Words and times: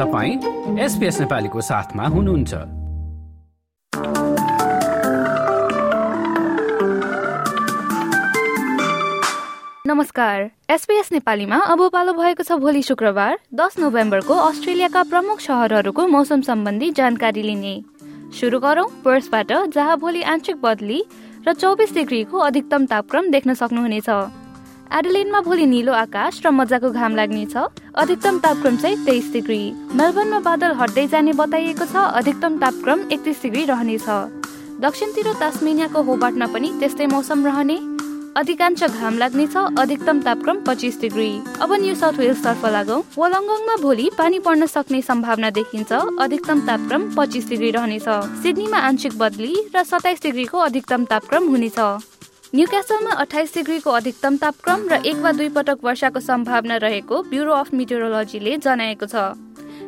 तपाईँ 0.00 0.78
एसपिएस 0.80 1.20
नेपालीको 1.20 1.60
साथमा 1.60 2.04
हुनुहुन्छ। 2.06 2.54
नमस्कार। 9.86 10.50
एसपीएस 10.70 11.12
नेपालीमा 11.12 11.56
अब 11.56 11.88
पालो 11.92 12.12
भएको 12.12 12.42
छ 12.42 12.52
भोलि 12.56 12.82
शुक्रबार 12.82 13.38
दस 13.54 13.78
नोभेम्बरको 13.78 14.34
अस्ट्रेलियाका 14.48 15.02
प्रमुख 15.04 15.40
सहरहरूको 15.40 16.06
मौसम 16.08 16.40
सम्बन्धी 16.48 16.90
जानकारी 16.96 17.42
लिने। 17.42 17.76
सुरु 18.40 18.58
गरौँ 18.58 18.88
पर्सबाट 19.04 19.52
जहाँ 19.68 19.98
भोलि 19.98 20.22
आंशिक 20.32 20.62
बदली 20.62 21.04
र 21.48 21.52
चौबिस 21.52 21.94
डिग्रीको 21.94 22.38
अधिकतम 22.40 22.86
तापक्रम 22.86 23.30
देख्न 23.30 23.54
सक्नुहुनेछ। 23.54 24.08
एडलेनमा 24.92 25.40
भोलि 25.40 25.66
निलो 25.66 25.92
आकाश 25.94 26.40
र 26.44 26.50
मजाको 26.50 26.90
घाम 26.90 27.14
लाग्नेछ 27.16 27.54
अधिकतम 27.94 28.38
तापक्रम 28.42 28.76
चाहिँ 28.76 28.96
तेइस 29.06 29.30
डिग्री। 29.32 29.62
मेलबर्नमा 29.94 30.40
बादल 30.42 30.74
हट्दै 30.80 31.06
जाने 31.06 31.32
बताइएको 31.38 31.86
छ 31.86 32.02
अधिकतम 32.18 32.58
तापक्रम 32.58 33.06
एकतिस 33.12 33.42
डिग्री 33.42 33.64
रहनेछ। 33.70 34.08
दक्षिणतिर 34.82 35.32
तास्मेनियाको 35.40 36.02
होबाटमा 36.02 36.46
पनि 36.50 36.72
त्यस्तै 36.80 37.06
मौसम 37.06 37.46
रहने। 37.46 37.78
अधिकांश 38.36 38.82
घाम 38.84 39.18
लाग्नेछ 39.18 39.56
अधिकतम 39.78 40.20
तापक्रम 40.26 40.56
पच्चिस 40.66 41.00
डिग्री। 41.00 41.30
अब 41.62 41.72
न्यू 41.72 41.94
साउथ 41.94 42.18
वेल्स 42.18 42.44
तर्फ 42.44 42.66
लागौँ 42.66 43.00
भोलि 43.80 44.10
पानी 44.18 44.38
पर्न 44.42 44.66
सक्ने 44.66 45.02
सम्भावना 45.02 45.50
देखिन्छ 45.54 45.92
अधिकतम 46.18 46.66
तापक्रम 46.66 47.10
पच्चिस 47.16 47.48
डिग्री 47.48 47.70
रहनेछ। 47.78 48.08
सिडनीमा 48.42 48.78
आंशिक 48.90 49.18
बदली 49.18 49.54
र 49.70 49.82
सताइस 49.86 50.22
डिग्रीको 50.22 50.58
अधिकतम 50.60 51.04
तापक्रम 51.06 51.48
हुनेछ। 51.48 51.78
न्युक्यासलमा 52.54 53.10
अठाइस 53.22 53.52
डिग्रीको 53.54 53.90
अधिकतम 53.90 54.36
तापक्रम 54.36 54.80
र 54.90 54.96
एक 55.06 55.16
वा 55.22 55.30
दुई 55.32 55.48
पटक 55.54 55.84
वर्षाको 55.84 56.20
सम्भावना 56.20 56.76
रहेको 56.82 57.20
ब्युरो 57.30 57.52
अफ 57.54 57.68
मिटेरोलोजीले 57.72 58.56
जनाएको 58.58 59.06
छ। 59.06 59.38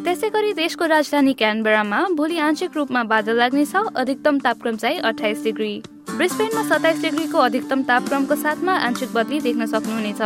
त्यसै 0.00 0.30
गरी 0.32 0.52
देशको 0.56 0.86
राजधानी 0.88 1.32
क्यानबेरामा 1.36 2.00
भोलि 2.16 2.38
आंशिक 2.40 2.76
रूपमा 2.76 3.02
बादल 3.12 3.36
लाग्नेछ 3.36 3.74
अधिकतम 3.76 4.38
तापक्रम 4.40 4.76
चाहिँ 4.76 4.98
अठाइस 5.04 5.42
डिग्री। 5.44 5.72
ब्रिस्बेनमा 6.16 6.62
सत्ताइस 6.68 7.02
डिग्रीको 7.02 7.38
अधिकतम 7.38 7.82
तापक्रमको 7.84 8.34
साथमा 8.36 8.74
आंशिक 8.88 9.12
बदली 9.12 9.40
देख्न 9.40 9.66
सक्नुहुनेछ। 9.66 10.22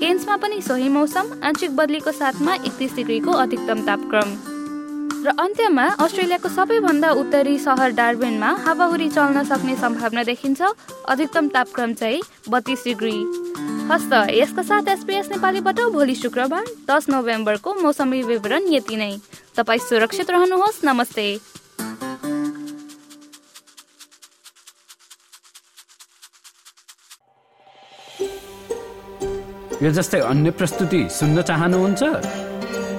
केन्समा 0.00 0.36
पनि 0.40 0.62
सोही 0.62 0.88
मौसम 0.88 1.28
आंशिक 1.44 1.76
बदलीको 1.76 2.12
साथमा 2.14 2.54
एकतिस 2.56 2.96
डिग्रीको 2.96 3.32
अधिकतम 3.44 3.84
तापक्रम। 3.86 4.49
र 5.20 5.32
अन्त्यमा 5.36 5.84
अस्ट्रेलियाको 6.00 6.48
सबैभन्दा 6.48 7.08
उत्तरी 7.20 7.58
सहर 7.60 7.90
डार्बिनमा 7.92 8.50
हावाहुरी 8.64 9.08
चल्न 9.10 9.42
सक्ने 9.44 9.74
सम्भावना 9.76 10.22
देखिन्छ। 10.24 10.60
अधिकतम 11.08 11.48
तापक्रम 11.48 11.92
चाहिँ 11.94 12.20
बत्तीस 12.48 12.84
डिग्री। 12.84 13.18
हस्त 13.90 14.12
यसका 14.32 14.62
साथ 14.62 14.88
एसपिएस 14.88 15.28
नेपालीबाट 15.30 15.80
भोलि 15.92 16.14
शुक्रबार 16.14 16.64
दस 16.88 17.08
नोभेम्बरको 17.10 17.74
मौसमी 17.82 18.22
विवरण 18.22 18.72
यति 18.72 18.96
नै। 18.96 19.12
तपाईँ 19.56 19.80
सुरक्षित 19.80 20.30
रहनुहोस्। 20.30 20.84
नमस्ते। 20.84 21.28
यो 29.82 29.90
जस्तै 29.92 30.20
अन्य 30.22 30.50
प्रस्तुति 30.52 31.08
सुन्न 31.10 31.42
चाहनुहुन्छ? 31.42 32.49